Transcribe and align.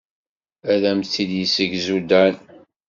Ad 0.71 0.81
am-t-id-yessegzu 0.91 1.97
Dan. 2.09 2.35